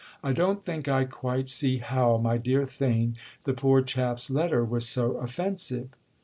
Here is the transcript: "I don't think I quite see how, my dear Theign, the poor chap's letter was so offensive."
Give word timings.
"I 0.23 0.33
don't 0.33 0.63
think 0.63 0.87
I 0.87 1.03
quite 1.05 1.47
see 1.47 1.77
how, 1.77 2.17
my 2.17 2.39
dear 2.39 2.63
Theign, 2.63 3.13
the 3.43 3.53
poor 3.53 3.83
chap's 3.83 4.31
letter 4.31 4.65
was 4.65 4.89
so 4.89 5.17
offensive." 5.17 5.89